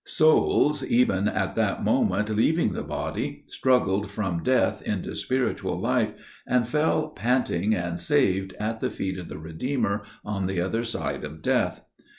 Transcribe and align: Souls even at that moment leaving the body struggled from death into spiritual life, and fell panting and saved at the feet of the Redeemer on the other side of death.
Souls 0.03 0.83
even 0.83 1.27
at 1.27 1.53
that 1.53 1.83
moment 1.83 2.27
leaving 2.29 2.73
the 2.73 2.81
body 2.81 3.43
struggled 3.45 4.09
from 4.09 4.41
death 4.41 4.81
into 4.81 5.15
spiritual 5.15 5.79
life, 5.79 6.13
and 6.47 6.67
fell 6.67 7.09
panting 7.09 7.75
and 7.75 7.99
saved 7.99 8.55
at 8.59 8.79
the 8.79 8.89
feet 8.89 9.19
of 9.19 9.27
the 9.29 9.37
Redeemer 9.37 10.01
on 10.25 10.47
the 10.47 10.59
other 10.59 10.83
side 10.83 11.23
of 11.23 11.43
death. 11.43 11.83